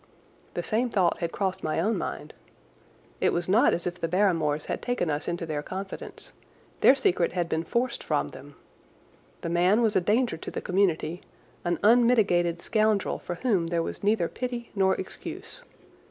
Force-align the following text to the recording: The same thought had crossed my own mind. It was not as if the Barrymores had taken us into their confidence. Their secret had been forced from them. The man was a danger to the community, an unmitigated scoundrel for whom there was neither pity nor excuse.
The 0.55 0.63
same 0.63 0.89
thought 0.89 1.19
had 1.19 1.31
crossed 1.31 1.63
my 1.63 1.79
own 1.79 1.95
mind. 1.95 2.33
It 3.19 3.31
was 3.31 3.47
not 3.47 3.71
as 3.71 3.85
if 3.85 4.01
the 4.01 4.07
Barrymores 4.07 4.65
had 4.65 4.81
taken 4.81 5.11
us 5.11 5.27
into 5.27 5.45
their 5.45 5.61
confidence. 5.61 6.33
Their 6.79 6.95
secret 6.95 7.33
had 7.33 7.47
been 7.47 7.63
forced 7.63 8.03
from 8.03 8.29
them. 8.29 8.55
The 9.41 9.49
man 9.49 9.83
was 9.83 9.95
a 9.95 10.01
danger 10.01 10.37
to 10.37 10.49
the 10.49 10.59
community, 10.59 11.21
an 11.63 11.77
unmitigated 11.83 12.59
scoundrel 12.59 13.19
for 13.19 13.35
whom 13.35 13.67
there 13.67 13.83
was 13.83 14.03
neither 14.03 14.27
pity 14.27 14.71
nor 14.73 14.95
excuse. 14.95 15.63